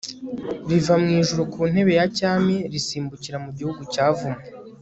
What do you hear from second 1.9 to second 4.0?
ya cyami risimbukira mu gihugu